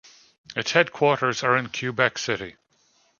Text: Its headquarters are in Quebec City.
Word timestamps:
Its 0.55 0.71
headquarters 0.71 1.43
are 1.43 1.55
in 1.55 1.69
Quebec 1.71 2.17
City. 2.17 2.55